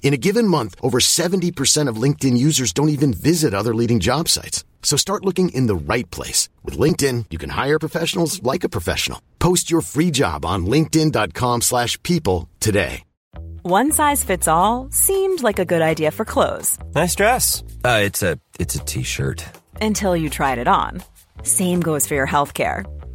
[0.00, 4.28] In a given month, over 70% of LinkedIn users don't even visit other leading job
[4.28, 4.64] sites.
[4.82, 6.48] So start looking in the right place.
[6.64, 9.20] With LinkedIn, you can hire professionals like a professional.
[9.38, 13.02] Post your free job on linkedin.com slash people today.
[13.62, 16.78] One size fits all seemed like a good idea for clothes.
[16.94, 17.62] Nice dress.
[17.84, 19.44] Uh, it's a it's a t-shirt.
[19.82, 21.02] Until you tried it on.
[21.42, 22.86] Same goes for your health care.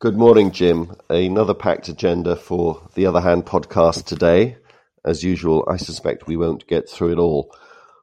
[0.00, 0.94] Good morning, Jim.
[1.10, 4.56] Another packed agenda for the Other Hand podcast today.
[5.04, 7.52] As usual, I suspect we won't get through it all.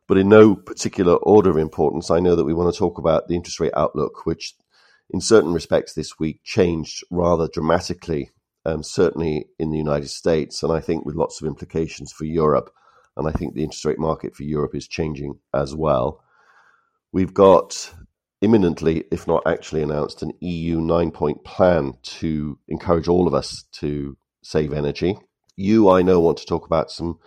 [0.06, 3.30] But in no particular order of importance, I know that we want to talk about
[3.30, 4.56] the interest rate outlook, which
[5.10, 8.32] in certain respects this week changed rather dramatically,
[8.66, 12.72] um, certainly in the United States, and I think with lots of implications for Europe.
[13.16, 16.22] And I think the interest rate market for Europe is changing as well.
[17.14, 17.94] We've got
[18.42, 23.64] imminently, if not actually announced, an EU nine point plan to encourage all of us
[23.74, 25.18] to save energy.
[25.56, 27.20] You, I know, want to talk about some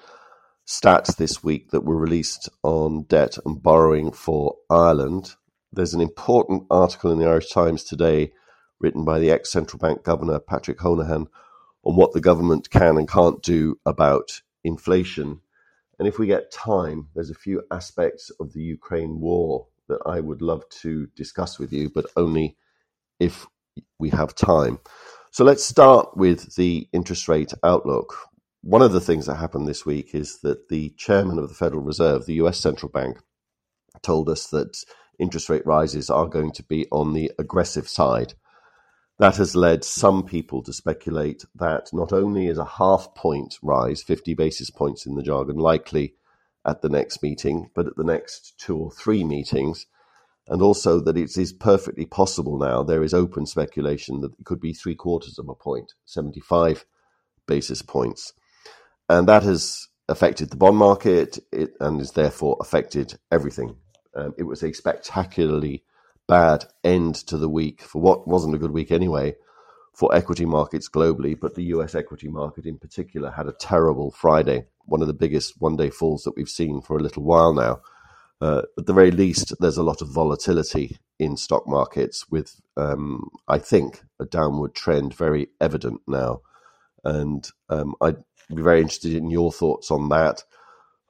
[0.67, 5.35] stats this week that were released on debt and borrowing for Ireland.
[5.73, 8.33] There's an important article in the Irish Times today
[8.81, 11.27] written by the ex central bank governor, Patrick Honohan,
[11.85, 15.41] on what the government can and can't do about inflation.
[15.99, 20.21] And if we get time, there's a few aspects of the Ukraine war that I
[20.21, 22.57] would love to discuss with you, but only
[23.21, 23.47] if
[23.99, 24.79] we have time.
[25.31, 28.17] So let's start with the interest rate outlook.
[28.63, 31.83] One of the things that happened this week is that the chairman of the Federal
[31.83, 33.19] Reserve, the US central bank,
[34.03, 34.77] told us that
[35.19, 38.35] interest rate rises are going to be on the aggressive side.
[39.19, 44.03] That has led some people to speculate that not only is a half point rise,
[44.03, 46.15] 50 basis points in the jargon, likely
[46.69, 49.87] at the next meeting, but at the next two or three meetings.
[50.47, 54.61] And also that it is perfectly possible now, there is open speculation that it could
[54.61, 56.85] be three quarters of a point, 75
[57.47, 58.33] basis points.
[59.09, 63.77] And that has affected the bond market it, and has therefore affected everything.
[64.15, 65.85] Um, it was a spectacularly
[66.27, 69.35] bad end to the week for what wasn't a good week anyway
[69.99, 74.67] for equity markets globally, but the US equity market in particular had a terrible Friday
[74.89, 77.81] one of the biggest one day falls that we've seen for a little while now.
[78.41, 83.29] Uh, at the very least, there's a lot of volatility in stock markets, with um,
[83.49, 86.41] I think a downward trend very evident now.
[87.05, 88.23] And um, I'd
[88.55, 90.45] be very interested in your thoughts on that.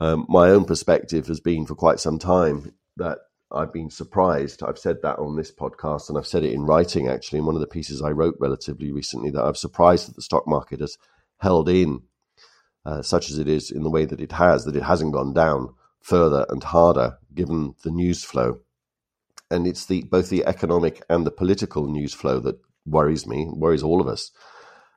[0.01, 3.19] Um, my own perspective has been for quite some time that
[3.51, 4.63] I've been surprised.
[4.63, 7.55] I've said that on this podcast, and I've said it in writing actually in one
[7.55, 10.99] of the pieces I wrote relatively recently that I've surprised that the stock market has
[11.39, 12.03] held in
[12.85, 15.35] uh, such as it is in the way that it has, that it hasn't gone
[15.35, 18.61] down further and harder given the news flow.
[19.51, 23.83] And it's the both the economic and the political news flow that worries me, worries
[23.83, 24.31] all of us.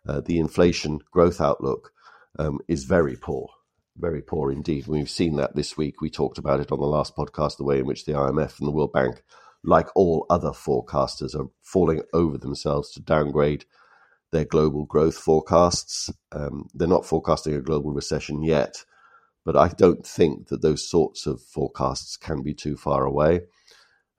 [0.08, 1.92] Uh, the inflation growth outlook
[2.40, 3.50] um, is very poor,
[3.98, 4.88] very poor indeed.
[4.88, 6.02] We've seen that this week.
[6.02, 8.68] We talked about it on the last podcast, the way in which the IMF and
[8.68, 9.24] the World Bank
[9.64, 13.66] like all other forecasters, are falling over themselves to downgrade
[14.32, 16.10] their global growth forecasts.
[16.32, 18.84] Um, they're not forecasting a global recession yet,
[19.46, 23.42] but I don't think that those sorts of forecasts can be too far away.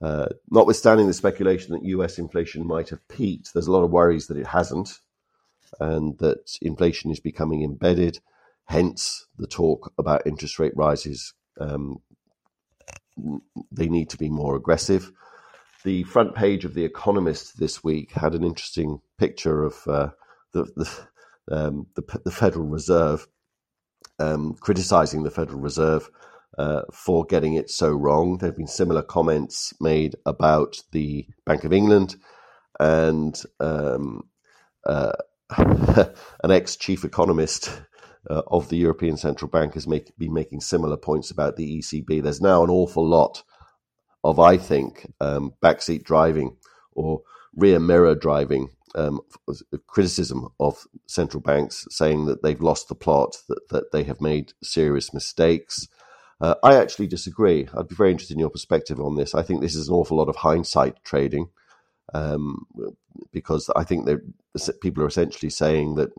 [0.00, 4.26] Uh, notwithstanding the speculation that US inflation might have peaked, there's a lot of worries
[4.26, 4.98] that it hasn't
[5.80, 8.18] and that inflation is becoming embedded.
[8.66, 11.34] Hence, the talk about interest rate rises.
[11.60, 12.00] Um,
[13.70, 15.12] they need to be more aggressive.
[15.84, 20.10] The front page of The Economist this week had an interesting picture of uh,
[20.52, 23.26] the, the, um, the, the, Federal Reserve
[24.18, 26.08] um, criticizing the Federal Reserve
[26.56, 28.38] uh, for getting it so wrong.
[28.38, 32.16] There have been similar comments made about the Bank of England
[32.78, 34.28] and um,
[34.86, 35.12] uh,
[35.56, 37.82] an ex chief economist
[38.28, 42.22] uh, of the European Central Bank has make, been making similar points about the ECB.
[42.22, 43.42] There's now an awful lot
[44.24, 46.56] of, I think, um, backseat driving
[46.92, 47.22] or
[47.54, 49.20] rear mirror driving um,
[49.86, 54.52] criticism of central banks, saying that they've lost the plot, that, that they have made
[54.62, 55.88] serious mistakes.
[56.40, 57.68] Uh, I actually disagree.
[57.76, 59.34] I'd be very interested in your perspective on this.
[59.34, 61.48] I think this is an awful lot of hindsight trading
[62.14, 62.66] um,
[63.32, 64.20] because I think that
[64.80, 66.10] people are essentially saying that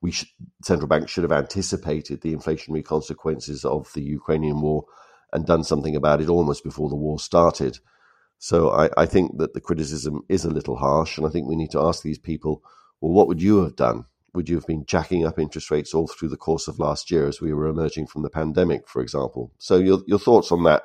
[0.00, 0.28] we should,
[0.62, 4.84] central banks should have anticipated the inflationary consequences of the Ukrainian war
[5.32, 7.78] and done something about it almost before the war started.
[8.38, 11.56] So I, I think that the criticism is a little harsh, and I think we
[11.56, 12.62] need to ask these people,
[13.00, 14.06] well, what would you have done?
[14.34, 17.26] Would you have been jacking up interest rates all through the course of last year
[17.26, 19.52] as we were emerging from the pandemic, for example?
[19.58, 20.84] So your your thoughts on that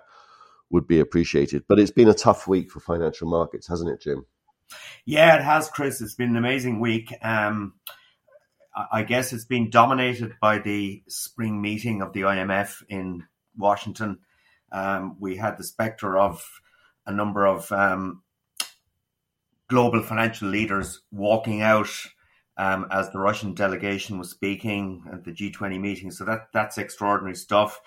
[0.69, 1.63] would be appreciated.
[1.67, 4.25] But it's been a tough week for financial markets, hasn't it, Jim?
[5.06, 6.01] Yeah, it has, Chris.
[6.01, 7.13] It's been an amazing week.
[7.21, 7.74] Um,
[8.73, 13.25] I guess it's been dominated by the spring meeting of the IMF in
[13.57, 14.19] Washington.
[14.71, 16.41] Um, we had the specter of
[17.06, 18.23] a number of um,
[19.68, 21.89] global financial leaders walking out
[22.57, 26.12] um, as the Russian delegation was speaking at the G20 meeting.
[26.12, 27.81] So that that's extraordinary stuff.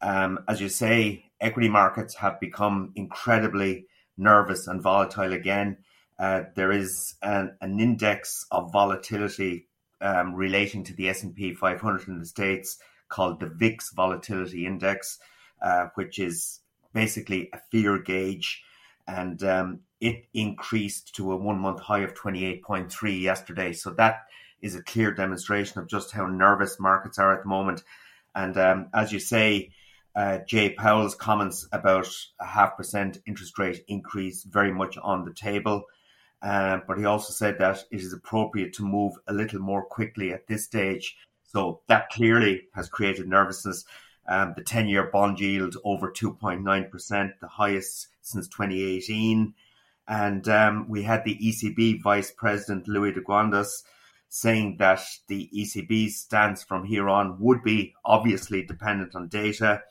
[0.00, 3.86] Um, as you say, equity markets have become incredibly
[4.16, 5.78] nervous and volatile again.
[6.18, 9.67] Uh, there is an, an, index of volatility
[10.00, 12.78] um, relating to the S&P 500 in the States
[13.08, 15.18] called the VIX Volatility Index,
[15.62, 16.60] uh, which is
[16.92, 18.62] basically a fear gauge.
[19.06, 23.72] And um, it increased to a one month high of 28.3 yesterday.
[23.72, 24.26] So that
[24.60, 27.82] is a clear demonstration of just how nervous markets are at the moment.
[28.34, 29.70] And um, as you say,
[30.14, 32.08] uh, Jay Powell's comments about
[32.40, 35.84] a half percent interest rate increase very much on the table.
[36.40, 40.32] Uh, but he also said that it is appropriate to move a little more quickly
[40.32, 41.16] at this stage.
[41.42, 43.84] So that clearly has created nervousness.
[44.28, 49.54] Um, the 10 year bond yield over 2.9%, the highest since 2018.
[50.06, 53.84] And um, we had the ECB Vice President Luis de Guindos
[54.28, 59.82] saying that the ECB's stance from here on would be obviously dependent on data,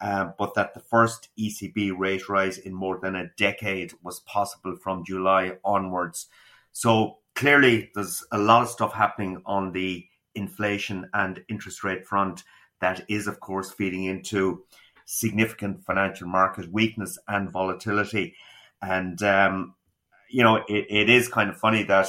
[0.00, 4.76] uh, but that the first ECB rate rise in more than a decade was possible
[4.76, 6.26] from July onwards.
[6.72, 12.44] So clearly, there's a lot of stuff happening on the inflation and interest rate front
[12.80, 14.62] that is, of course, feeding into
[15.04, 18.36] significant financial market weakness and volatility.
[18.82, 19.74] And, um,
[20.30, 22.08] you know, it, it is kind of funny that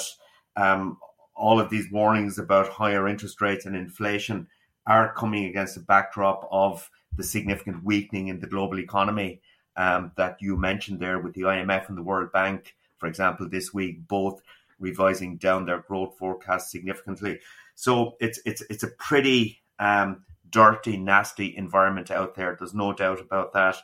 [0.55, 0.97] um,
[1.35, 4.47] all of these warnings about higher interest rates and inflation
[4.87, 9.41] are coming against a backdrop of the significant weakening in the global economy
[9.75, 13.73] um, that you mentioned there with the IMF and the World Bank, for example, this
[13.73, 14.41] week, both
[14.79, 17.39] revising down their growth forecast significantly.
[17.75, 22.55] So it's it's it's a pretty um, dirty, nasty environment out there.
[22.57, 23.77] There's no doubt about that.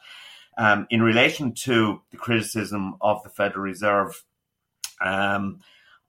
[0.58, 4.24] Um, in relation to the criticism of the Federal Reserve,
[5.02, 5.60] um,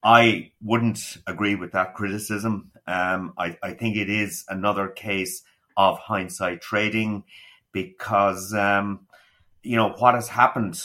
[0.07, 2.71] I wouldn't agree with that criticism.
[2.87, 5.43] Um, I, I, think it is another case
[5.77, 7.25] of hindsight trading
[7.73, 9.01] because, um,
[9.65, 10.81] you know, what has happened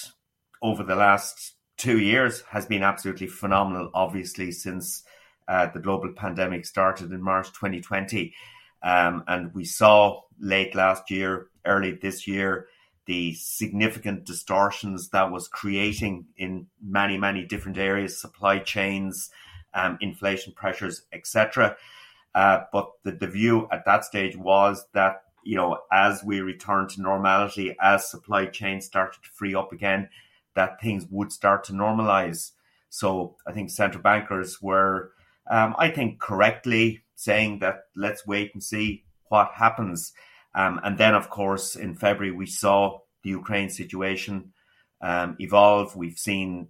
[0.63, 5.03] over the last two years has been absolutely phenomenal, obviously, since
[5.47, 8.33] uh, the global pandemic started in March 2020.
[8.81, 12.69] Um, and we saw late last year, early this year,
[13.05, 19.29] the significant distortions that was creating in many, many different areas, supply chains,
[19.73, 21.75] um, inflation pressures, etc.
[22.35, 26.87] Uh, but the, the view at that stage was that, you know, as we return
[26.87, 30.09] to normality, as supply chains started to free up again,
[30.55, 32.51] that things would start to normalize.
[32.89, 35.11] So I think central bankers were,
[35.49, 40.13] um, I think, correctly saying that let's wait and see what happens.
[40.53, 44.53] Um, and then, of course, in February, we saw the Ukraine situation
[45.01, 45.95] um, evolve.
[45.95, 46.69] We've seen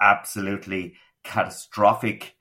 [0.00, 2.34] absolutely catastrophic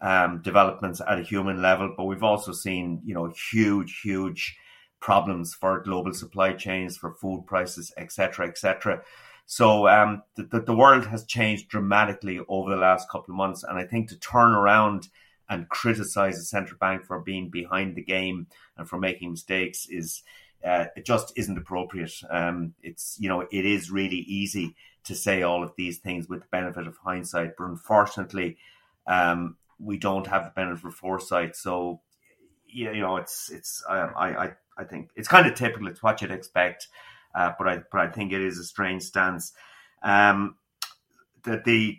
[0.00, 4.56] um, developments at a human level, but we've also seen, you know, huge, huge
[5.00, 9.02] problems for global supply chains, for food prices, etc., etc.
[9.46, 13.78] So um, the, the world has changed dramatically over the last couple of months, and
[13.78, 15.08] I think to turn around
[15.50, 18.46] and criticize the central bank for being behind the game
[18.78, 20.22] and for making mistakes is
[20.64, 22.12] uh, it just isn't appropriate.
[22.30, 26.40] Um, it's you know it is really easy to say all of these things with
[26.40, 28.58] the benefit of hindsight, but unfortunately,
[29.06, 31.56] um, we don't have the benefit of foresight.
[31.56, 32.00] So
[32.66, 35.88] you know it's it's um, I I I think it's kind of typical.
[35.88, 36.88] It's what you'd expect,
[37.34, 39.52] uh, but I but I think it is a strange stance.
[40.02, 40.56] Um,
[41.44, 41.98] that the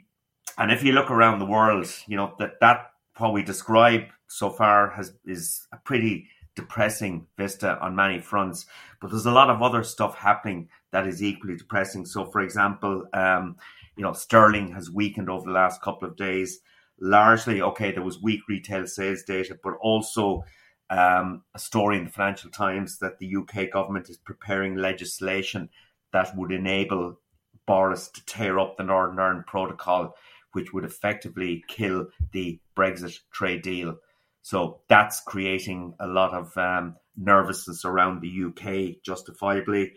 [0.58, 4.50] and if you look around the world, you know that that what we describe so
[4.50, 8.66] far has is a pretty depressing vista on many fronts.
[9.00, 12.06] But there's a lot of other stuff happening that is equally depressing.
[12.06, 13.56] So, for example, um,
[13.96, 16.60] you know, sterling has weakened over the last couple of days.
[17.00, 20.44] Largely, okay, there was weak retail sales data, but also
[20.90, 25.70] um, a story in the Financial Times that the UK government is preparing legislation
[26.14, 27.20] that would enable
[27.66, 30.16] Boris to tear up the Northern Ireland Protocol,
[30.54, 33.98] which would effectively kill the Brexit trade deal.
[34.42, 39.94] So that's creating a lot of um, nervousness around the UK, justifiably.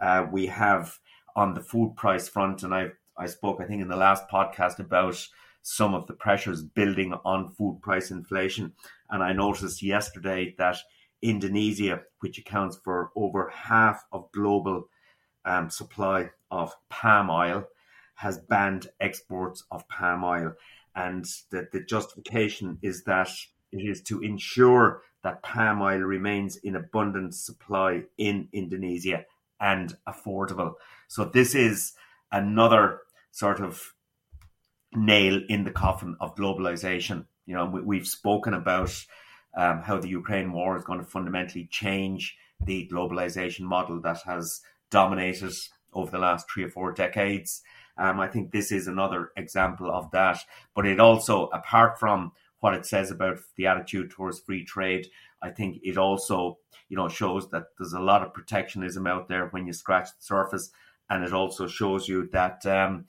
[0.00, 0.96] Uh, we have
[1.34, 4.78] on the food price front, and I I spoke I think in the last podcast
[4.78, 5.26] about
[5.62, 8.72] some of the pressures building on food price inflation,
[9.10, 10.76] and I noticed yesterday that
[11.20, 14.88] Indonesia, which accounts for over half of global
[15.44, 17.64] um, supply of palm oil,
[18.18, 20.52] has banned exports of palm oil,
[20.94, 23.30] and that the justification is that
[23.70, 29.24] it is to ensure that palm oil remains in abundant supply in Indonesia
[29.60, 30.74] and affordable.
[31.06, 31.92] So this is
[32.32, 33.94] another sort of
[34.92, 37.26] nail in the coffin of globalization.
[37.46, 38.92] You know, we, have spoken about
[39.56, 44.60] um, how the Ukraine war is going to fundamentally change the globalization model that has
[44.90, 45.54] dominated
[45.92, 47.62] over the last three or four decades.
[47.98, 50.38] Um, I think this is another example of that.
[50.74, 55.08] But it also, apart from what it says about the attitude towards free trade.
[55.42, 59.46] I think it also, you know, shows that there's a lot of protectionism out there
[59.48, 60.70] when you scratch the surface,
[61.08, 63.06] and it also shows you that um,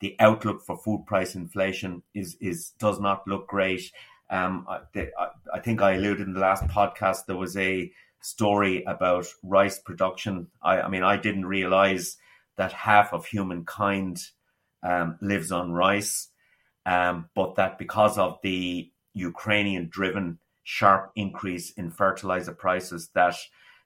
[0.00, 3.90] the outlook for food price inflation is is does not look great.
[4.30, 5.08] Um, I,
[5.52, 10.46] I think I alluded in the last podcast there was a story about rice production.
[10.62, 12.16] I, I mean, I didn't realize
[12.62, 14.22] that half of humankind
[14.84, 16.28] um, lives on rice
[16.86, 23.34] um, but that because of the Ukrainian driven sharp increase in fertilizer prices that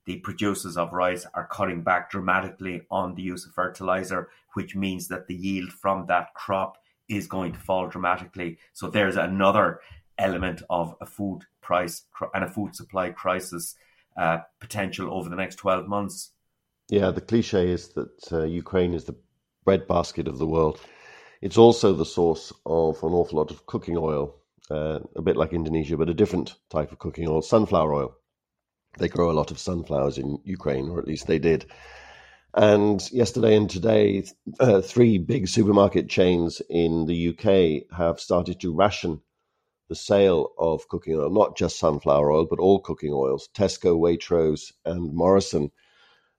[0.04, 5.08] the producers of rice are cutting back dramatically on the use of fertilizer, which means
[5.08, 6.76] that the yield from that crop
[7.08, 8.58] is going to fall dramatically.
[8.74, 9.80] So there's another
[10.18, 12.02] element of a food price
[12.34, 13.74] and a food supply crisis
[14.16, 16.32] uh, potential over the next 12 months.
[16.88, 19.16] Yeah, the cliche is that uh, Ukraine is the
[19.64, 20.80] breadbasket of the world.
[21.42, 24.36] It's also the source of an awful lot of cooking oil,
[24.70, 28.16] uh, a bit like Indonesia, but a different type of cooking oil, sunflower oil.
[28.98, 31.66] They grow a lot of sunflowers in Ukraine, or at least they did.
[32.54, 34.24] And yesterday and today,
[34.60, 39.20] uh, three big supermarket chains in the UK have started to ration
[39.88, 43.48] the sale of cooking oil, not just sunflower oil, but all cooking oils.
[43.56, 45.70] Tesco, Waitrose, and Morrison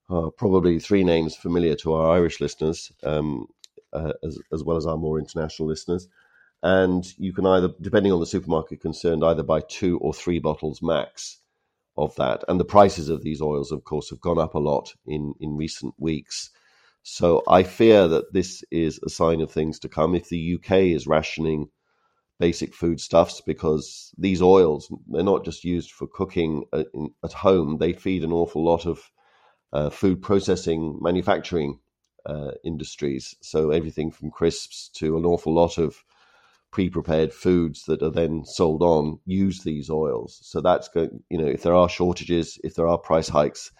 [0.10, 2.92] are probably three names familiar to our Irish listeners.
[3.04, 3.48] Um,
[3.94, 6.08] uh, as, as well as our more international listeners.
[6.64, 10.82] And you can either, depending on the supermarket concerned, either buy two or three bottles
[10.82, 11.40] max
[11.96, 12.44] of that.
[12.48, 15.56] And the prices of these oils, of course, have gone up a lot in, in
[15.56, 16.50] recent weeks.
[17.04, 20.16] So I fear that this is a sign of things to come.
[20.16, 21.70] If the UK is rationing
[22.40, 27.78] basic foodstuffs, because these oils, they're not just used for cooking at, in, at home,
[27.78, 29.00] they feed an awful lot of
[29.74, 31.79] uh, food processing, manufacturing
[32.25, 33.36] uh, industries.
[33.41, 36.03] So everything from crisps to an awful lot of
[36.71, 40.39] pre-prepared foods that are then sold on use these oils.
[40.43, 43.71] So that's going, you know, if there are shortages, if there are price hikes,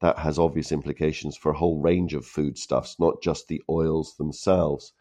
[0.00, 4.92] that has obvious implications for a whole range of foodstuffs, not just the oils themselves.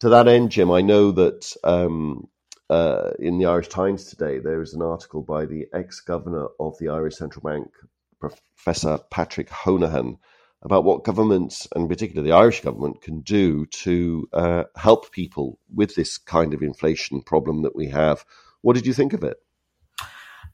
[0.00, 2.28] To that end, Jim, I know that um,
[2.68, 6.88] uh, in the Irish Times today there is an article by the ex-governor of the
[6.88, 7.68] Irish Central Bank,
[8.30, 10.18] Professor Patrick Honohan,
[10.62, 15.94] about what governments, and particularly the Irish government, can do to uh, help people with
[15.94, 18.24] this kind of inflation problem that we have.
[18.60, 19.38] What did you think of it?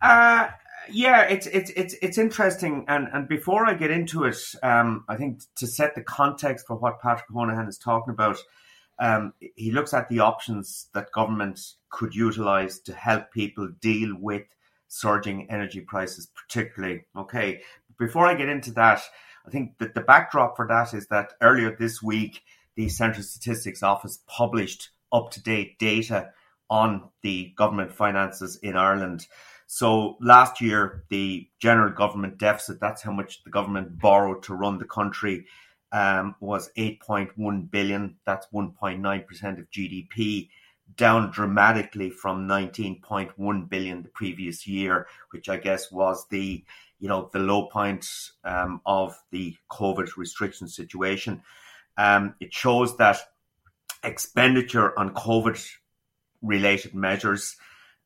[0.01, 0.49] Uh,
[0.91, 5.17] yeah, it's it's it's it's interesting, and and before I get into it, um, I
[5.17, 8.39] think to set the context for what Patrick Honohan is talking about,
[8.99, 11.61] um, he looks at the options that government
[11.91, 14.45] could utilise to help people deal with
[14.89, 17.05] surging energy prices, particularly.
[17.17, 17.61] Okay,
[17.99, 19.03] before I get into that,
[19.47, 22.43] I think that the backdrop for that is that earlier this week,
[22.77, 26.33] the Central Statistics Office published up to date data
[26.71, 29.27] on the government finances in Ireland.
[29.67, 34.79] So last year, the general government deficit, that's how much the government borrowed to run
[34.79, 35.47] the country,
[35.93, 38.17] um, was 8.1 billion.
[38.27, 40.51] That's 1.9% of GDP,
[40.97, 46.65] down dramatically from 19.1 billion the previous year, which I guess was the
[46.99, 48.07] you know the low point
[48.45, 51.43] um, of the COVID restriction situation.
[51.97, 53.19] Um, it shows that
[54.03, 55.65] expenditure on COVID
[56.43, 57.57] related measures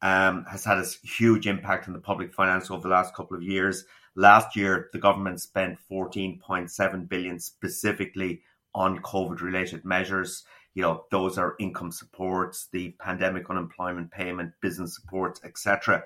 [0.01, 3.43] um, has had a huge impact on the public finance over the last couple of
[3.43, 3.85] years.
[4.15, 8.43] Last year, the government spent 14.7 billion specifically
[8.75, 10.45] on COVID-related measures.
[10.75, 16.05] You know, those are income supports, the pandemic unemployment payment, business supports, etc.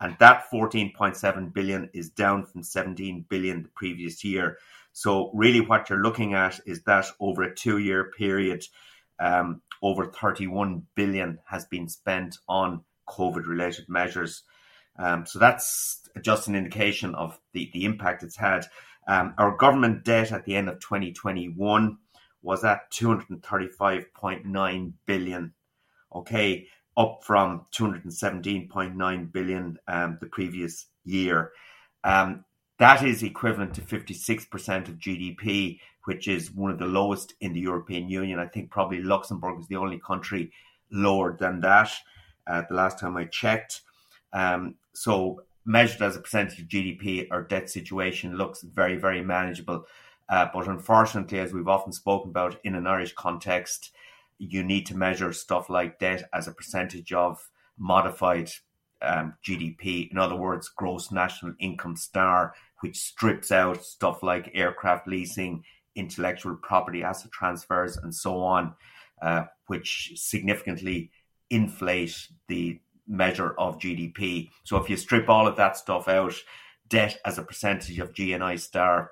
[0.00, 4.58] And that 14.7 billion is down from 17 billion the previous year.
[4.92, 8.64] So really, what you're looking at is that over a two-year period,
[9.18, 14.42] um, over 31 billion has been spent on COVID related measures.
[14.98, 18.66] Um, so that's just an indication of the, the impact it's had.
[19.08, 21.98] Um, our government debt at the end of 2021
[22.42, 25.52] was at 235.9 billion.
[26.14, 31.52] Okay, up from 217.9 billion um, the previous year.
[32.04, 32.44] Um,
[32.78, 37.60] that is equivalent to 56% of GDP, which is one of the lowest in the
[37.60, 38.38] European Union.
[38.38, 40.52] I think probably Luxembourg is the only country
[40.90, 41.90] lower than that
[42.46, 43.82] uh, the last time I checked.
[44.32, 49.84] Um, so, measured as a percentage of GDP, our debt situation looks very, very manageable.
[50.32, 53.90] Uh, but unfortunately, as we've often spoken about in an Irish context,
[54.38, 58.50] you need to measure stuff like debt as a percentage of modified
[59.02, 60.10] um, GDP.
[60.10, 65.64] In other words, gross national income star, which strips out stuff like aircraft leasing,
[65.96, 68.74] intellectual property asset transfers, and so on,
[69.20, 71.10] uh, which significantly
[71.50, 74.48] inflate the measure of GDP.
[74.64, 76.34] So if you strip all of that stuff out,
[76.88, 79.10] debt as a percentage of GNI star,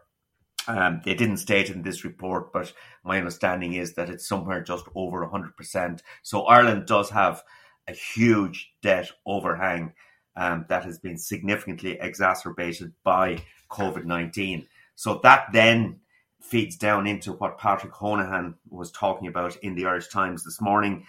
[0.68, 2.72] um, they didn't state in this report, but
[3.04, 6.00] my understanding is that it's somewhere just over 100%.
[6.22, 7.42] So Ireland does have
[7.88, 9.94] a huge debt overhang
[10.36, 14.66] um, that has been significantly exacerbated by COVID 19.
[14.94, 16.00] So that then
[16.40, 21.06] feeds down into what Patrick Honohan was talking about in the Irish Times this morning.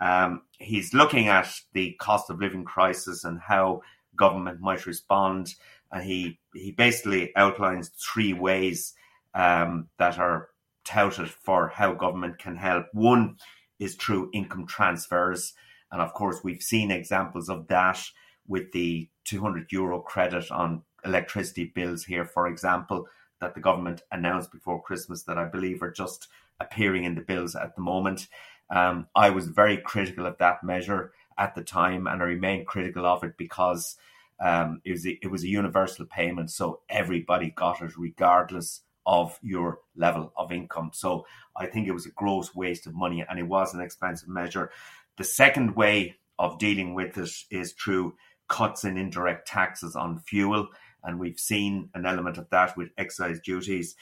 [0.00, 3.82] Um, he's looking at the cost of living crisis and how
[4.16, 5.54] government might respond.
[5.92, 8.94] And he, he basically outlines three ways
[9.34, 10.48] um, that are
[10.84, 12.86] touted for how government can help.
[12.92, 13.36] One
[13.78, 15.54] is through income transfers.
[15.90, 18.02] And of course, we've seen examples of that
[18.46, 23.06] with the 200 euro credit on electricity bills here, for example,
[23.40, 26.28] that the government announced before Christmas that I believe are just
[26.60, 28.28] appearing in the bills at the moment.
[28.70, 33.04] Um, I was very critical of that measure at the time, and I remain critical
[33.04, 33.96] of it because
[34.42, 39.38] um, it was a, it was a universal payment, so everybody got it regardless of
[39.42, 40.90] your level of income.
[40.92, 41.26] So
[41.56, 44.70] I think it was a gross waste of money, and it was an expensive measure.
[45.16, 48.14] The second way of dealing with it is through
[48.48, 50.68] cuts in indirect taxes on fuel,
[51.04, 53.94] and we've seen an element of that with excise duties.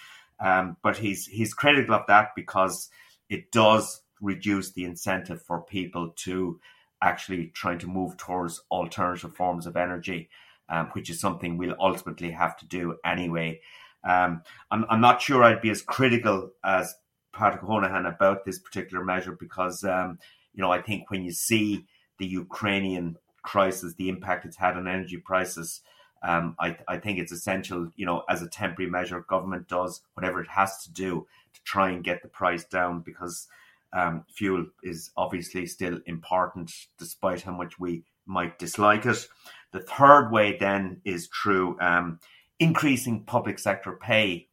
[0.42, 2.88] Um, but he's he's critical of that because
[3.28, 6.58] it does reduce the incentive for people to
[7.02, 10.28] actually trying to move towards alternative forms of energy,
[10.68, 13.60] um, which is something we'll ultimately have to do anyway.
[14.04, 16.94] Um, I'm, I'm not sure I'd be as critical as
[17.32, 20.18] Patrick Honohan about this particular measure because, um,
[20.54, 21.86] you know, I think when you see
[22.18, 25.82] the Ukrainian crisis, the impact it's had on energy prices,
[26.22, 30.42] um, I, I, think it's essential, you know, as a temporary measure, government does whatever
[30.42, 33.48] it has to do to try and get the price down because
[33.92, 39.26] um, fuel is obviously still important, despite how much we might dislike it.
[39.72, 42.20] The third way then is through um,
[42.58, 44.48] increasing public sector pay.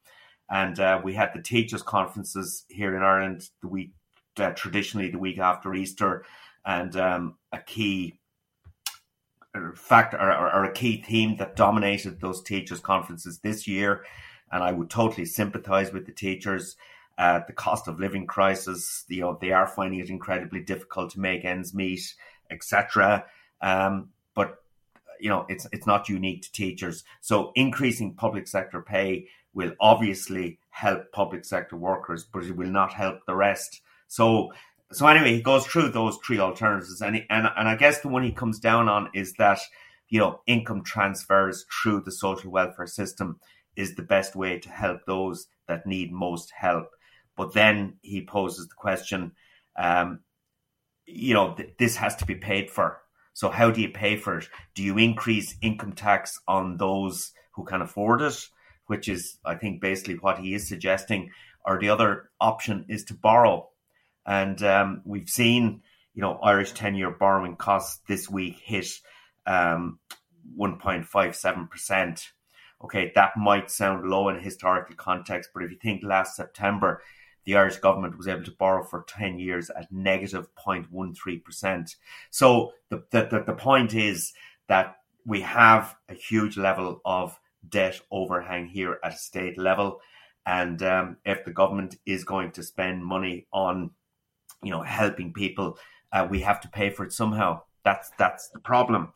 [0.50, 3.92] And uh, we had the teachers' conferences here in Ireland the week,
[4.38, 6.26] uh, traditionally the week after Easter,
[6.66, 8.20] and um, a key
[9.76, 14.06] factor or, or, a key theme that dominated those teachers' conferences this year.
[14.52, 16.78] And I would totally sympathise with the teachers
[17.18, 19.06] uh, the cost of living crisis.
[19.08, 22.16] You know, they are finding it incredibly difficult to make ends meet,
[22.52, 23.26] etc.
[23.62, 24.58] Um, but
[25.20, 27.04] you know, it's it's not unique to teachers.
[27.22, 32.94] So increasing public sector pay will obviously help public sector workers, but it will not
[32.94, 33.82] help the rest.
[34.08, 34.52] So
[34.92, 38.08] so anyway, he goes through those three alternatives, and he, and and I guess the
[38.08, 39.60] one he comes down on is that
[40.10, 43.40] you know income transfers through the social welfare system
[43.76, 46.90] is the best way to help those that need most help.
[47.38, 49.32] But then he poses the question,
[49.78, 50.20] um,
[51.06, 53.00] you know, th- this has to be paid for.
[53.34, 54.50] So how do you pay for it?
[54.74, 58.48] Do you increase income tax on those who can afford it,
[58.88, 61.32] which is, I think, basically what he is suggesting,
[61.64, 63.70] or the other option is to borrow.
[64.26, 65.84] And um, we've seen,
[66.16, 68.88] you know, Irish ten-year borrowing costs this week hit
[69.46, 70.00] um,
[70.58, 72.32] 1.57 percent
[72.84, 77.02] okay, that might sound low in historical context, but if you think last September,
[77.48, 81.96] the Irish government was able to borrow for 10 years at negative 0.13%.
[82.30, 84.34] So the, the, the point is
[84.68, 90.02] that we have a huge level of debt overhang here at a state level.
[90.46, 93.92] And um, if the government is going to spend money on,
[94.62, 95.80] you know, helping people,
[96.12, 97.62] uh, we have to pay for it somehow.
[97.86, 99.14] That's that's the problem.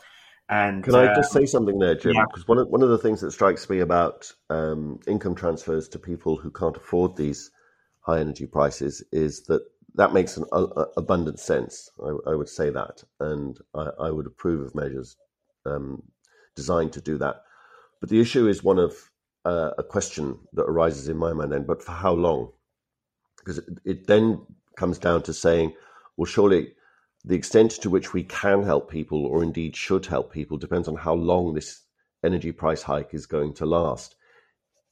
[0.48, 2.14] And can I just um, say something there, Jim?
[2.14, 2.24] Yeah.
[2.30, 6.00] Because one of one of the things that strikes me about um, income transfers to
[6.00, 7.52] people who can't afford these
[8.02, 9.62] high energy prices is that
[9.96, 11.90] that makes an uh, abundant sense.
[12.04, 15.18] I, I, would say that, and I, I would approve of measures
[15.66, 16.02] um,
[16.56, 17.44] designed to do that.
[18.00, 18.96] But the issue is one of
[19.46, 21.66] uh, a question that arises in my mind then.
[21.66, 22.52] But for how long?
[23.40, 24.42] Because it, it then
[24.78, 25.74] comes down to saying,
[26.18, 26.74] well, surely
[27.24, 30.96] the extent to which we can help people, or indeed should help people, depends on
[30.96, 31.82] how long this
[32.24, 34.16] energy price hike is going to last.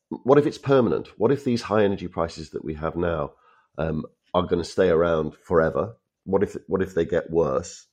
[0.10, 1.08] What if it's permanent?
[1.17, 3.34] What if these high energy prices that we have now
[3.78, 5.95] um, are going to stay around forever?
[6.26, 7.88] What if what if they get worse?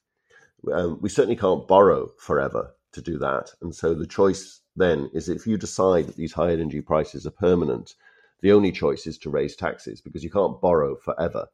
[0.73, 5.29] Um, we certainly can't borrow forever to do that, and so the choice then is
[5.29, 7.95] if you decide that these high energy prices are permanent,
[8.41, 11.47] the only choice is to raise taxes because you can't borrow forever.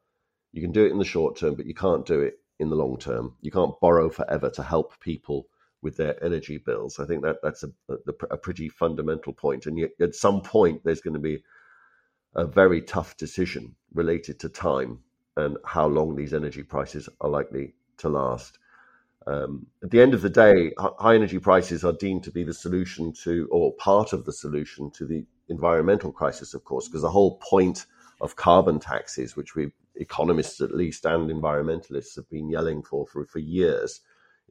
[0.53, 2.77] You can do it in the short term, but you can't do it in the
[2.77, 3.37] long term.
[3.41, 5.49] You can't borrow forever to help people
[5.83, 6.99] with their energy bills.
[6.99, 9.67] I think that that's a, a, a pretty fundamental point.
[9.67, 11.43] And yet, at some point, there's going to be
[12.35, 15.01] a very tough decision related to time
[15.37, 18.59] and how long these energy prices are likely to last.
[19.27, 22.55] Um, at the end of the day, high energy prices are deemed to be the
[22.55, 27.11] solution to, or part of the solution to the environmental crisis, of course, because the
[27.11, 27.87] whole point
[28.21, 33.25] of carbon taxes, which we economists at least and environmentalists have been yelling for, for
[33.27, 34.01] for years,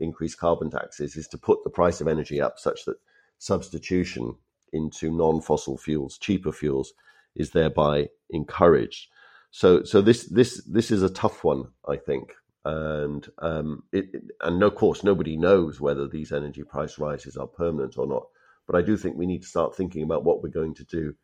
[0.02, 2.98] increased carbon taxes, is to put the price of energy up such that
[3.38, 4.36] substitution
[4.74, 6.94] into non-fossil fuels, cheaper fuels,
[7.36, 9.08] is thereby encouraged.
[9.52, 12.34] So, so this this this is a tough one, I think,
[12.64, 14.06] and um, it,
[14.42, 18.24] and of course nobody knows whether these energy price rises are permanent or not.
[18.68, 21.16] But I do think we need to start thinking about what we're going to do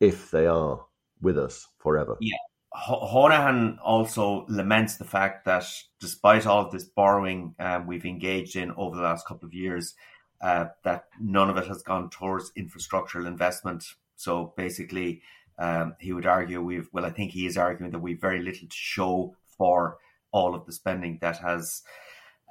[0.00, 0.84] if they are
[1.20, 2.16] with us forever.
[2.20, 2.36] Yeah,
[2.74, 5.64] Honohan also laments the fact that
[6.00, 9.94] despite all of this borrowing um, we've engaged in over the last couple of years,
[10.40, 13.84] uh, that none of it has gone towards infrastructural investment.
[14.16, 15.22] So basically,
[15.58, 18.68] um, he would argue we've, well, I think he is arguing that we've very little
[18.68, 19.98] to show for
[20.32, 21.82] all of the spending that has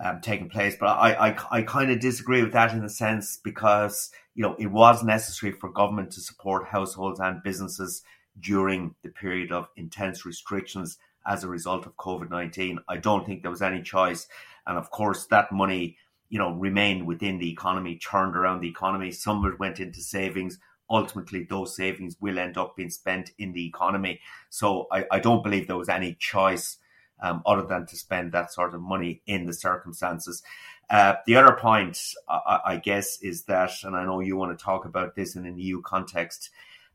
[0.04, 0.76] um, taken place.
[0.80, 4.56] But I, I, I kind of disagree with that in a sense because, you know,
[4.60, 8.04] it was necessary for government to support households and businesses
[8.42, 12.80] during the period of intense restrictions as a result of COVID 19.
[12.88, 14.28] I don't think there was any choice.
[14.66, 15.98] And of course, that money,
[16.30, 19.12] you know, remained within the economy, turned around the economy.
[19.12, 20.60] Some of it went into savings.
[20.90, 24.20] Ultimately, those savings will end up being spent in the economy.
[24.50, 26.78] So I, I don't believe there was any choice
[27.22, 30.44] um, other than to spend that sort of money in the circumstances.
[30.90, 34.62] Uh, the other point, I, I, guess, is that, and I know you want to
[34.62, 36.50] talk about this in an EU context,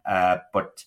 [0.05, 0.85] uh, but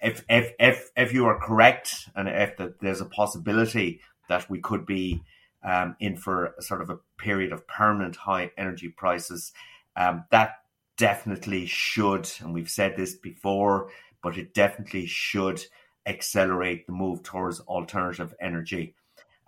[0.00, 4.60] if if if if you are correct, and if the, there's a possibility that we
[4.60, 5.22] could be
[5.64, 9.52] um, in for a sort of a period of permanent high energy prices,
[9.96, 10.56] um, that
[10.96, 13.90] definitely should, and we've said this before,
[14.22, 15.64] but it definitely should
[16.06, 18.94] accelerate the move towards alternative energy.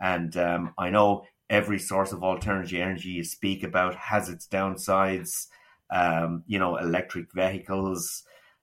[0.00, 5.48] And um, I know every source of alternative energy you speak about has its downsides.
[5.90, 8.22] Um, you know, electric vehicles,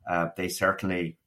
[0.10, 1.17] uh, they certainly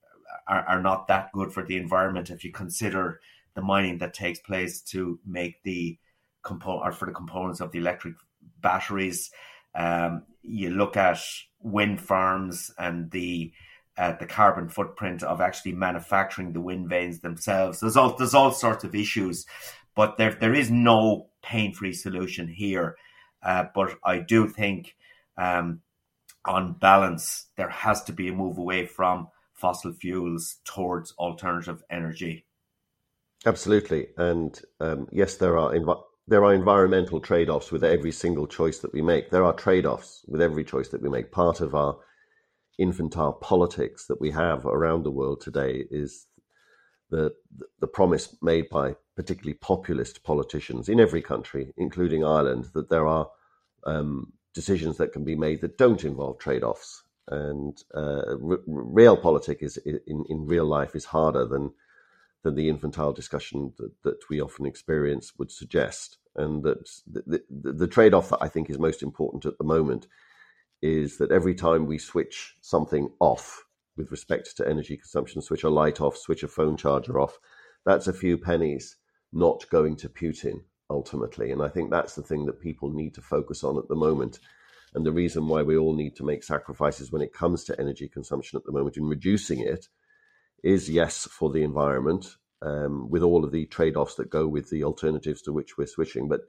[0.46, 3.20] are, are not that good for the environment if you consider
[3.54, 5.98] the mining that takes place to make the
[6.42, 8.14] component or for the components of the electric
[8.60, 9.30] batteries.
[9.74, 11.18] Um, you look at
[11.60, 13.52] wind farms and the
[13.98, 17.80] uh, the carbon footprint of actually manufacturing the wind vanes themselves.
[17.80, 19.46] There's all there's all sorts of issues,
[19.94, 22.96] but there there is no pain free solution here.
[23.42, 24.96] Uh, but I do think,
[25.36, 25.80] um,
[26.44, 29.28] on balance, there has to be a move away from
[29.61, 32.46] fossil fuels towards alternative energy.
[33.46, 35.75] Absolutely, and um, yes, there are
[36.29, 39.31] there are environmental trade offs with every single choice that we make.
[39.31, 41.33] There are trade offs with every choice that we make.
[41.33, 41.96] Part of our
[42.79, 46.27] infantile politics that we have around the world today is
[47.11, 47.35] the
[47.81, 53.29] the promise made by particularly populist politicians in every country, including Ireland, that there are
[53.85, 57.03] um, decisions that can be made that don't involve trade offs.
[57.28, 61.72] And uh, r- real politics is in, in real life is harder than
[62.42, 66.16] than the infantile discussion that, that we often experience would suggest.
[66.37, 69.64] And that the, the, the trade off that I think is most important at the
[69.64, 70.06] moment
[70.80, 73.64] is that every time we switch something off
[73.96, 77.38] with respect to energy consumption, switch a light off, switch a phone charger off,
[77.85, 78.96] that's a few pennies
[79.33, 81.52] not going to Putin ultimately.
[81.52, 84.38] And I think that's the thing that people need to focus on at the moment.
[84.94, 88.09] And the reason why we all need to make sacrifices when it comes to energy
[88.09, 89.88] consumption at the moment in reducing it
[90.62, 94.68] is yes, for the environment, um, with all of the trade offs that go with
[94.70, 96.29] the alternatives to which we're switching.
[96.29, 96.40] But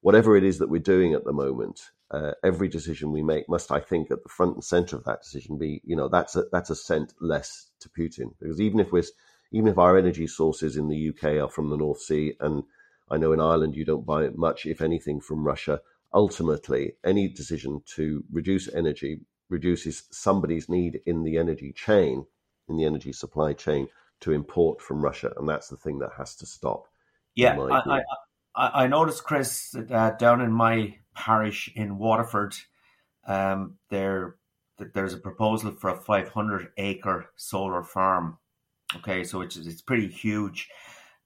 [0.00, 3.70] whatever it is that we're doing at the moment, uh, every decision we make must,
[3.70, 6.44] I think, at the front and center of that decision be, you know, that's a,
[6.52, 8.34] that's a cent less to Putin.
[8.40, 9.04] Because even if we're,
[9.52, 12.64] even if our energy sources in the UK are from the North Sea, and
[13.10, 15.80] I know in Ireland you don't buy much, if anything, from Russia,
[16.12, 22.24] ultimately any decision to reduce energy reduces somebody's need in the energy chain,
[22.68, 23.88] in the energy supply chain,
[24.20, 26.86] to import from Russia, and that's the thing that has to stop.
[27.34, 28.02] Yeah, I,
[28.54, 32.54] I, I, noticed, Chris, uh, down in my parish in Waterford,
[33.26, 34.36] um, there
[34.94, 38.38] there's a proposal for a 500 acre solar farm.
[38.96, 40.68] Okay, so it's it's pretty huge.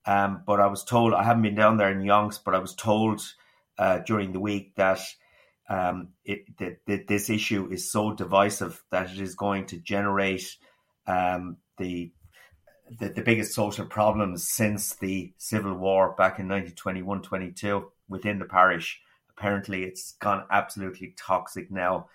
[0.05, 2.75] Um, but I was told I haven't been down there in Yonks, but I was
[2.75, 3.21] told
[3.77, 4.99] uh, during the week that
[5.69, 10.55] um, it that, that, this issue is so divisive that it is going to generate
[11.07, 12.11] um, the,
[12.99, 19.01] the, the biggest social problems since the civil war back in 1921-22 within the parish
[19.37, 22.07] apparently it's gone absolutely toxic now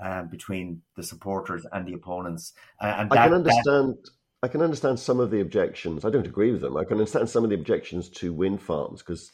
[0.00, 2.52] um, between the supporters and the opponents.
[2.80, 3.94] Uh, and that, I can understand.
[3.94, 4.10] That...
[4.42, 6.04] I can understand some of the objections.
[6.04, 6.76] I don't agree with them.
[6.76, 9.32] I can understand some of the objections to wind farms because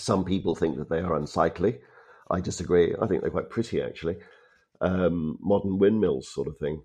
[0.00, 1.78] some people think that they are unsightly.
[2.30, 2.94] I disagree.
[3.00, 4.16] I think they're quite pretty, actually.
[4.80, 6.82] Um, modern windmills, sort of thing.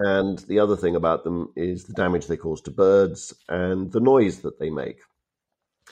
[0.00, 4.00] And the other thing about them is the damage they cause to birds and the
[4.00, 5.00] noise that they make.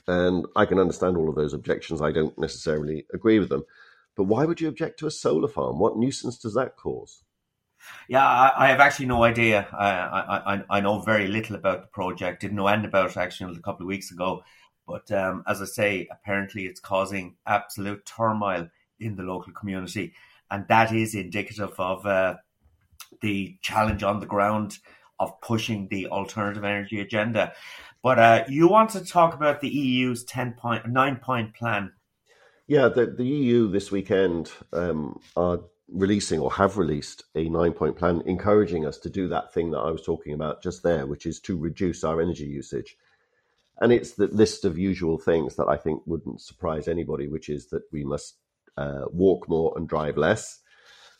[0.07, 2.01] And I can understand all of those objections.
[2.01, 3.64] I don't necessarily agree with them.
[4.17, 5.79] But why would you object to a solar farm?
[5.79, 7.23] What nuisance does that cause?
[8.09, 9.69] Yeah, I, have actually no idea.
[9.73, 12.41] I, I, I know very little about the project.
[12.41, 14.43] Didn't know anything about it actually until a couple of weeks ago.
[14.88, 20.14] But um, as I say, apparently it's causing absolute turmoil in the local community,
[20.51, 22.37] and that is indicative of uh,
[23.20, 24.79] the challenge on the ground
[25.20, 27.53] of pushing the alternative energy agenda.
[28.03, 31.92] But uh, you want to talk about the EU's ten point nine point plan?
[32.66, 37.96] Yeah, the, the EU this weekend um, are releasing or have released a nine point
[37.96, 41.27] plan encouraging us to do that thing that I was talking about just there, which
[41.27, 42.96] is to reduce our energy usage.
[43.81, 47.69] And it's the list of usual things that I think wouldn't surprise anybody, which is
[47.71, 48.37] that we must
[48.77, 50.61] uh, walk more and drive less.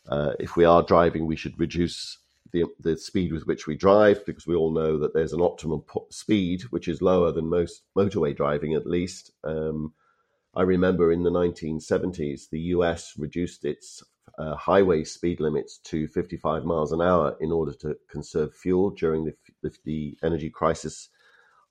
[0.09, 2.17] Uh, if we are driving, we should reduce
[2.51, 5.81] the, the speed with which we drive because we all know that there's an optimum
[5.81, 9.93] po- speed which is lower than most motorway driving at least um,
[10.55, 14.03] i remember in the 1970s the us reduced its
[14.37, 19.25] uh, highway speed limits to 55 miles an hour in order to conserve fuel during
[19.25, 21.09] the, the, the energy crisis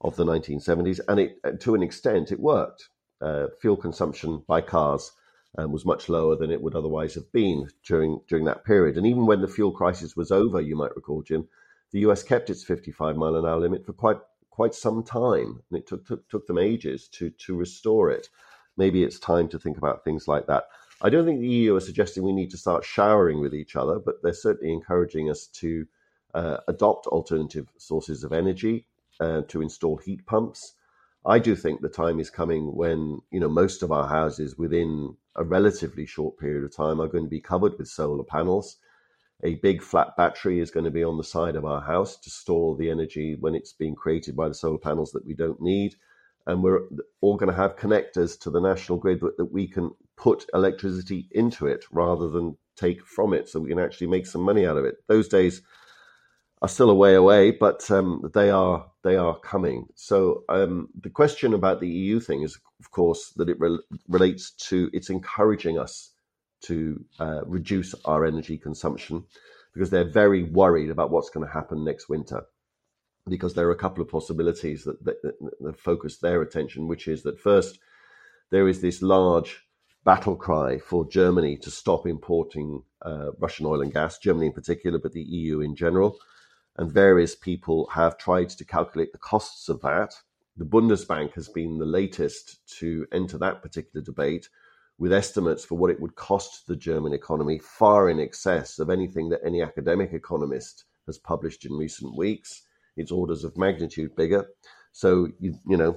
[0.00, 2.88] of the 1970s and it to an extent it worked
[3.20, 5.12] uh, fuel consumption by cars
[5.56, 8.96] um, was much lower than it would otherwise have been during during that period.
[8.96, 11.48] And even when the fuel crisis was over, you might recall, Jim,
[11.92, 14.18] the US kept its 55 mile an hour limit for quite
[14.50, 18.28] quite some time, and it took took, took them ages to to restore it.
[18.76, 20.64] Maybe it's time to think about things like that.
[21.00, 23.98] I don't think the EU are suggesting we need to start showering with each other,
[23.98, 25.86] but they're certainly encouraging us to
[26.34, 28.86] uh, adopt alternative sources of energy,
[29.20, 30.74] uh, to install heat pumps.
[31.26, 35.16] I do think the time is coming when you know most of our houses within
[35.36, 38.76] a relatively short period of time are going to be covered with solar panels.
[39.44, 42.30] A big flat battery is going to be on the side of our house to
[42.30, 45.94] store the energy when it's being created by the solar panels that we don't need.
[46.46, 46.88] And we're
[47.20, 51.66] all going to have connectors to the national grid that we can put electricity into
[51.66, 54.84] it rather than take from it so we can actually make some money out of
[54.84, 54.96] it.
[55.06, 55.62] Those days
[56.60, 59.86] are still a way away, but um, they are they are coming.
[59.94, 64.50] So um, the question about the EU thing is, of course, that it re- relates
[64.68, 66.10] to it's encouraging us
[66.62, 69.24] to uh, reduce our energy consumption
[69.72, 72.42] because they're very worried about what's going to happen next winter.
[73.28, 75.20] Because there are a couple of possibilities that, that,
[75.60, 77.78] that focus their attention, which is that first
[78.50, 79.60] there is this large
[80.04, 84.98] battle cry for Germany to stop importing uh, Russian oil and gas, Germany in particular,
[84.98, 86.18] but the EU in general
[86.78, 90.14] and various people have tried to calculate the costs of that.
[90.56, 94.48] The Bundesbank has been the latest to enter that particular debate
[94.98, 99.28] with estimates for what it would cost the German economy far in excess of anything
[99.28, 102.62] that any academic economist has published in recent weeks.
[102.96, 104.46] It's orders of magnitude bigger.
[104.92, 105.96] So, you, you know,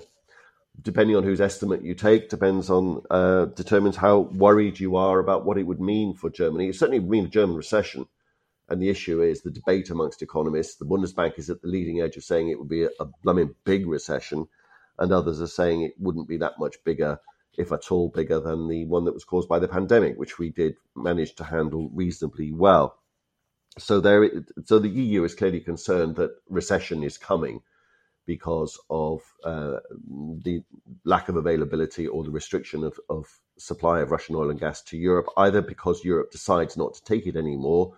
[0.81, 5.45] depending on whose estimate you take, depends on, uh, determines how worried you are about
[5.45, 6.69] what it would mean for Germany.
[6.69, 8.07] It certainly would mean a German recession
[8.69, 10.75] and the issue is the debate amongst economists.
[10.75, 13.55] The Bundesbank is at the leading edge of saying it would be a, a blooming
[13.65, 14.47] big recession,
[14.97, 17.19] and others are saying it wouldn't be that much bigger,
[17.57, 20.49] if at all bigger, than the one that was caused by the pandemic, which we
[20.49, 22.97] did manage to handle reasonably well.
[23.77, 24.29] So there,
[24.65, 27.61] so the EU is clearly concerned that recession is coming
[28.25, 29.77] because of uh,
[30.43, 30.61] the
[31.03, 33.25] lack of availability or the restriction of, of
[33.57, 37.25] supply of Russian oil and gas to Europe, either because Europe decides not to take
[37.25, 37.97] it anymore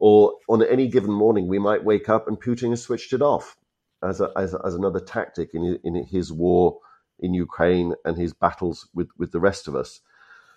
[0.00, 3.56] or on any given morning, we might wake up and Putin has switched it off
[4.02, 6.78] as, a, as, as another tactic in, in his war
[7.20, 10.00] in Ukraine and his battles with, with the rest of us.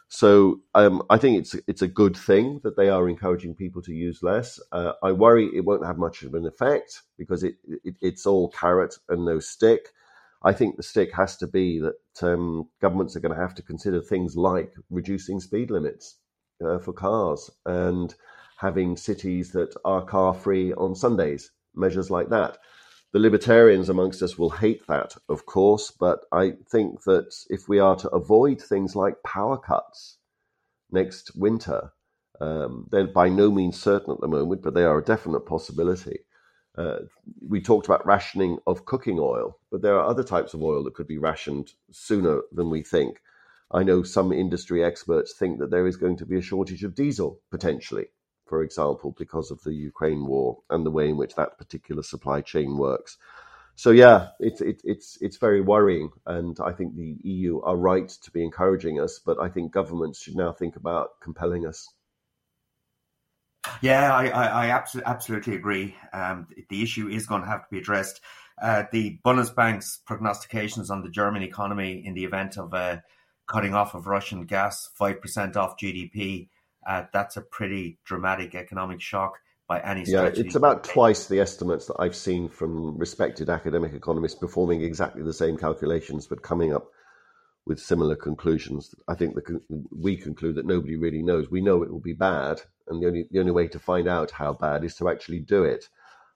[0.08, 3.94] So um, I think it's it's a good thing that they are encouraging people to
[3.94, 4.60] use less.
[4.72, 8.50] Uh, I worry it won't have much of an effect because it, it, it's all
[8.50, 9.90] carrot and no stick.
[10.44, 13.64] I think the stick has to be that um, governments are going to have to
[13.64, 16.18] consider things like reducing speed limits
[16.64, 18.14] uh, for cars and
[18.64, 22.58] having cities that are car free on Sundays, measures like that.
[23.12, 27.80] The libertarians amongst us will hate that, of course, but I think that if we
[27.80, 30.18] are to avoid things like power cuts
[30.90, 31.92] next winter,
[32.40, 36.20] um, they're by no means certain at the moment, but they are a definite possibility.
[36.78, 37.00] Uh,
[37.48, 40.96] we talked about rationing of cooking oil, but there are other types of oil that
[40.96, 43.22] could be rationed sooner than we think.
[43.72, 46.96] I know some industry experts think that there is going to be a shortage of
[46.96, 48.08] diesel potentially
[48.46, 52.42] for example, because of the Ukraine war and the way in which that particular supply
[52.42, 53.18] chain works.
[53.76, 58.08] So yeah, it's it, it's it's very worrying, and I think the EU are right
[58.08, 61.90] to be encouraging us, but I think governments should now think about compelling us.
[63.82, 65.96] Yeah, I, I, I absolutely, absolutely agree.
[66.12, 68.22] Um, the issue is going to have to be addressed.
[68.62, 73.02] Uh, the Bundesbank's prognostications on the German economy in the event of a
[73.48, 76.50] cutting off of Russian gas, 5% off GDP,
[76.88, 80.38] uh, that's a pretty dramatic economic shock by any stretch.
[80.38, 85.24] Yeah, it's about twice the estimates that I've seen from respected academic economists performing exactly
[85.24, 86.88] the same calculations, but coming up
[87.66, 88.94] with similar conclusions.
[89.08, 91.50] I think the, we conclude that nobody really knows.
[91.50, 94.32] We know it will be bad, and the only the only way to find out
[94.32, 95.88] how bad is to actually do it.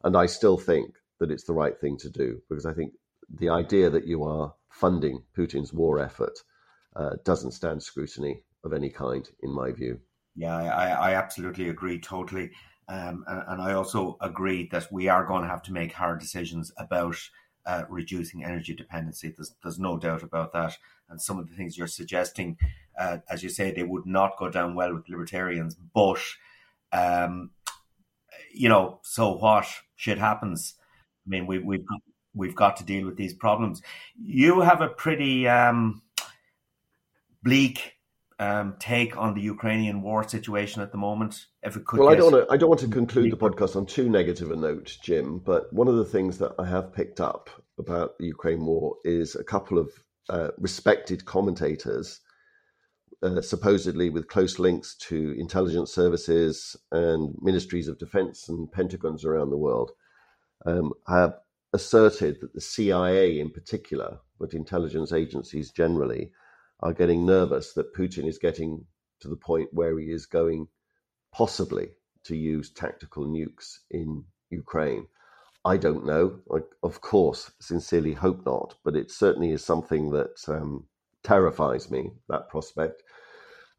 [0.03, 2.93] And I still think that it's the right thing to do because I think
[3.29, 6.39] the idea that you are funding Putin's war effort
[6.95, 9.99] uh, doesn't stand scrutiny of any kind, in my view.
[10.38, 12.52] Yeah, I, I absolutely agree totally.
[12.88, 16.19] Um, and, and, I also agree that we are going to have to make hard
[16.19, 17.17] decisions about
[17.65, 19.34] uh, reducing energy dependency.
[19.36, 20.78] There's, there's no doubt about that.
[21.10, 22.58] And some of the things you're suggesting,
[22.97, 25.76] uh, as you say, they would not go down well with libertarians.
[25.76, 26.21] But,
[26.93, 27.50] um,
[28.54, 29.67] you know, so what?
[29.95, 30.76] Shit happens.
[31.26, 32.00] I mean, we, we've got,
[32.36, 33.82] we've got to deal with these problems.
[34.15, 36.04] You have a pretty um,
[37.43, 37.96] bleak
[38.39, 41.45] um, take on the Ukrainian war situation at the moment?
[41.63, 42.54] If it could, well, I don't want to.
[42.54, 45.39] I don't want to conclude the podcast on too negative a note, Jim.
[45.39, 49.36] But one of the things that I have picked up about the Ukraine war is
[49.36, 49.91] a couple of
[50.30, 52.19] uh, respected commentators,
[53.23, 59.50] uh, supposedly with close links to intelligence services and ministries of defense and pentagons around
[59.50, 59.91] the world,
[60.65, 61.34] um, have
[61.73, 66.32] asserted that the CIA, in particular, but intelligence agencies generally
[66.82, 68.86] are getting nervous that Putin is getting
[69.22, 70.68] to the point where he is going
[71.34, 71.90] possibly
[72.26, 75.08] to use tactical nukes in Ukraine.
[75.65, 76.40] I don't know.
[76.54, 80.86] I, of course, sincerely hope not, but it certainly is something that um,
[81.23, 83.04] terrifies me, that prospect.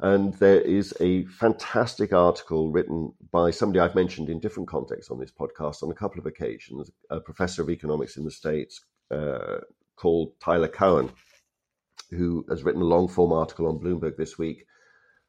[0.00, 5.18] And there is a fantastic article written by somebody I've mentioned in different contexts on
[5.18, 8.80] this podcast on a couple of occasions, a professor of economics in the States
[9.10, 9.58] uh,
[9.96, 11.10] called Tyler Cowen
[12.10, 14.66] who has written a long form article on Bloomberg this week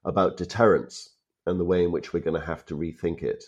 [0.06, 1.16] about deterrence
[1.46, 3.44] and the way in which we're going to have to rethink it.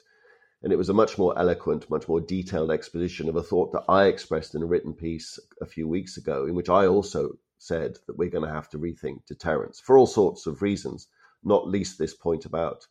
[0.63, 3.85] And it was a much more eloquent, much more detailed exposition of a thought that
[3.89, 7.97] I expressed in a written piece a few weeks ago, in which I also said
[8.07, 11.07] that we're going to have to rethink deterrence for all sorts of reasons,
[11.43, 12.85] not least this point about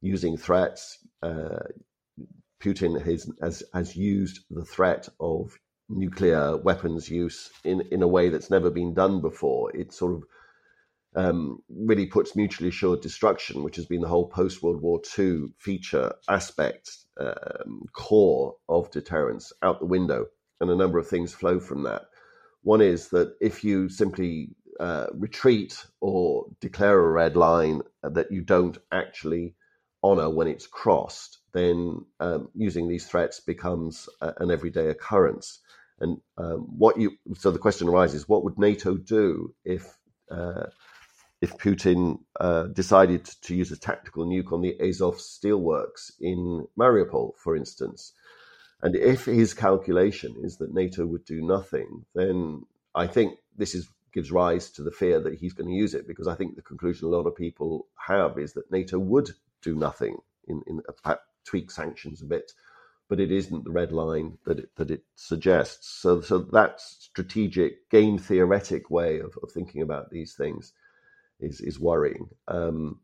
[0.00, 0.98] using threats.
[1.22, 1.60] Uh,
[2.60, 5.58] Putin has, has, has used the threat of
[5.90, 9.74] nuclear weapons use in, in a way that's never been done before.
[9.76, 10.22] It sort of
[11.16, 15.48] um, really puts mutually assured destruction, which has been the whole post World War II
[15.58, 20.26] feature aspect, um, core of deterrence, out the window.
[20.60, 22.02] And a number of things flow from that.
[22.62, 28.42] One is that if you simply uh, retreat or declare a red line that you
[28.42, 29.54] don't actually
[30.02, 35.60] honor when it's crossed, then um, using these threats becomes a, an everyday occurrence.
[36.00, 39.98] And um, what you so the question arises: What would NATO do if
[40.30, 40.66] uh,
[41.40, 47.36] if Putin uh, decided to use a tactical nuke on the Azov steelworks in Mariupol,
[47.36, 48.12] for instance?
[48.82, 53.88] And if his calculation is that NATO would do nothing, then I think this is
[54.12, 56.62] gives rise to the fear that he's going to use it because I think the
[56.62, 59.30] conclusion a lot of people have is that NATO would
[59.62, 60.16] do nothing
[60.48, 60.80] in, in
[61.44, 62.52] tweak sanctions a bit,
[63.10, 66.00] but it isn't the red line that it, that it suggests.
[66.00, 70.72] So, so that strategic, game theoretic way of, of thinking about these things
[71.40, 72.28] is is worrying.
[72.46, 73.00] Um,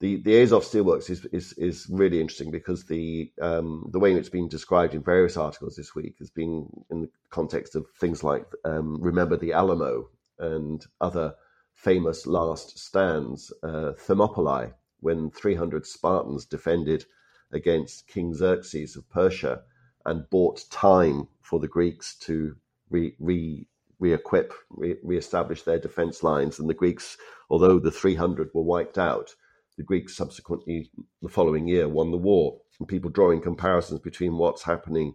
[0.00, 4.28] the the Azov Steelworks is, is is really interesting because the um, the way it's
[4.28, 8.44] been described in various articles this week has been in the context of things like
[8.66, 11.34] um, remember the Alamo and other
[11.74, 17.06] famous last stands, uh, Thermopylae, when 300 Spartans defended
[17.52, 19.62] against King Xerxes of Persia
[20.06, 22.56] and bought time for the Greeks to
[22.90, 23.66] re, re
[24.00, 26.58] re-equip, re- re-establish their defense lines.
[26.58, 27.16] And the Greeks,
[27.50, 29.34] although the 300 were wiped out,
[29.76, 30.90] the Greeks subsequently,
[31.22, 32.60] the following year, won the war.
[32.78, 35.14] And people drawing comparisons between what's happening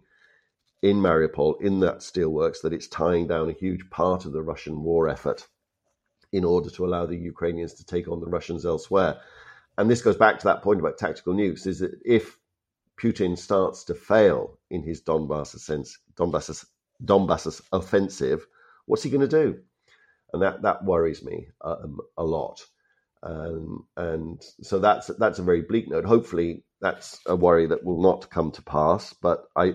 [0.82, 4.82] in Mariupol, in that steelworks, that it's tying down a huge part of the Russian
[4.82, 5.48] war effort
[6.32, 9.20] in order to allow the Ukrainians to take on the Russians elsewhere.
[9.78, 12.38] And this goes back to that point about tactical nukes: is that if
[13.00, 15.54] Putin starts to fail in his Donbass,
[16.14, 16.64] Donbass,
[17.04, 18.46] Donbass offensive,
[18.86, 19.58] what's he going to do?
[20.32, 22.64] And that that worries me um, a lot.
[23.22, 26.04] Um, and so that's that's a very bleak note.
[26.04, 29.12] Hopefully, that's a worry that will not come to pass.
[29.12, 29.74] But I,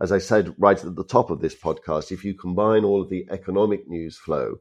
[0.00, 3.10] as I said right at the top of this podcast, if you combine all of
[3.10, 4.56] the economic news flow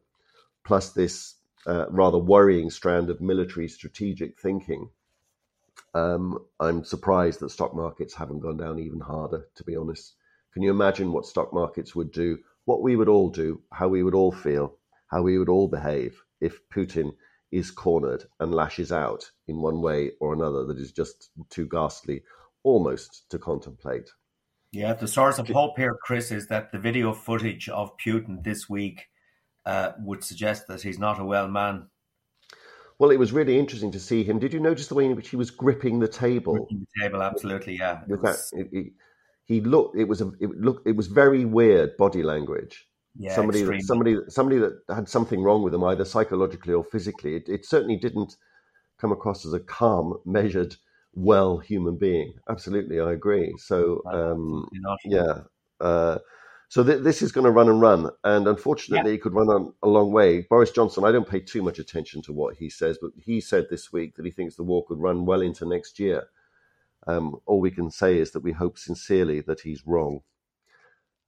[0.64, 4.90] plus this rather worrying strand of military strategic thinking,
[5.94, 9.48] um, I'm surprised that stock markets haven't gone down even harder.
[9.56, 10.16] To be honest,
[10.54, 14.04] can you imagine what stock markets would do what we would all do, how we
[14.04, 17.14] would all feel, how we would all behave if Putin
[17.52, 22.24] is cornered and lashes out in one way or another that is just too ghastly
[22.64, 24.10] almost to contemplate.
[24.72, 28.68] Yeah, the source of hope here, Chris, is that the video footage of Putin this
[28.68, 29.08] week
[29.66, 31.88] uh, would suggest that he's not a well man.
[33.00, 34.40] Well, it was really interesting to see him.
[34.40, 36.54] Did you notice the way in which he was gripping the table?
[36.54, 38.02] Gripping the table, absolutely, yeah.
[38.08, 38.50] With was...
[38.52, 38.94] that, it, it,
[39.46, 42.88] he looked it was a it looked it was very weird body language.
[43.16, 43.82] Yeah, somebody extremely.
[43.82, 47.36] that, somebody somebody that had something wrong with them either psychologically or physically.
[47.36, 48.36] It, it certainly didn't
[49.00, 50.76] come across as a calm, measured,
[51.14, 52.34] well human being.
[52.50, 53.54] Absolutely, I agree.
[53.58, 54.68] So um,
[55.06, 55.42] yeah.
[55.82, 56.20] Uh,
[56.74, 59.16] so th- this is going to run and run, and unfortunately, yeah.
[59.18, 60.42] it could run on a long way.
[60.50, 63.68] Boris Johnson, I don't pay too much attention to what he says, but he said
[63.70, 66.30] this week that he thinks the war could run well into next year.
[67.06, 70.22] Um, all we can say is that we hope sincerely that he's wrong.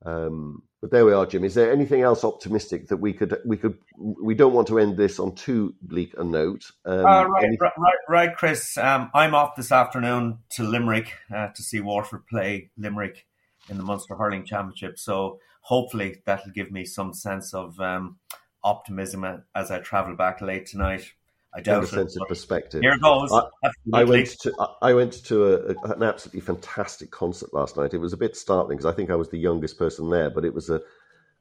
[0.03, 1.43] Um, but there we are, Jim.
[1.43, 4.97] Is there anything else optimistic that we could we could we don't want to end
[4.97, 6.71] this on too bleak a note?
[6.85, 8.79] Um, uh, right, right, right, Chris.
[8.79, 13.27] Um, I'm off this afternoon to Limerick uh, to see Waterford play Limerick
[13.69, 14.97] in the Munster Hurling Championship.
[14.99, 18.17] So hopefully that'll give me some sense of um,
[18.63, 21.11] optimism as I travel back late tonight.
[21.53, 22.81] I doubt a sense of perspective.
[22.81, 23.31] Here goes.
[23.31, 27.93] I, I, went to I went to a, an absolutely fantastic concert last night.
[27.93, 30.43] It was a bit startling because I think I was the youngest person there, but
[30.43, 30.81] it was a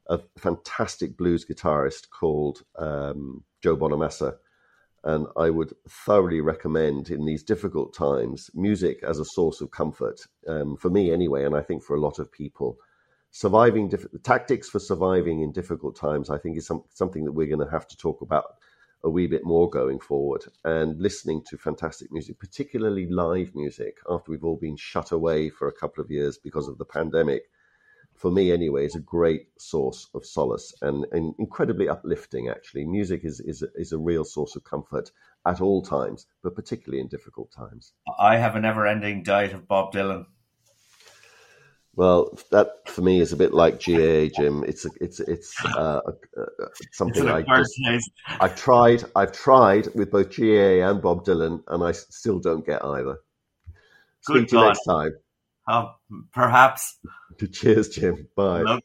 [0.07, 4.35] a fantastic blues guitarist called um, Joe Bonamassa,
[5.05, 10.21] and I would thoroughly recommend in these difficult times music as a source of comfort
[10.47, 12.77] um, for me anyway, and I think for a lot of people.
[13.29, 17.47] Surviving diff- tactics for surviving in difficult times, I think, is some, something that we're
[17.47, 18.45] going to have to talk about
[19.03, 24.31] a wee bit more going forward and listening to fantastic music, particularly live music, after
[24.31, 27.43] we've all been shut away for a couple of years because of the pandemic,
[28.15, 32.85] for me anyway, is a great source of solace and, and incredibly uplifting, actually.
[32.85, 35.11] Music is, is, is a real source of comfort
[35.45, 37.93] at all times, but particularly in difficult times.
[38.19, 40.25] I have a never ending diet of Bob Dylan.
[41.95, 44.65] Well, that for me is a bit like GA, Jim.
[44.67, 46.01] It's a, it's it's uh,
[46.37, 49.05] uh, something I just, I've tried.
[49.15, 53.19] I've tried with both GA and Bob Dylan, and I still don't get either.
[54.25, 55.11] Good Speak to you next time.
[55.69, 55.95] Oh,
[56.33, 56.99] perhaps.
[57.39, 58.27] To cheers, Jim.
[58.35, 58.79] Bye.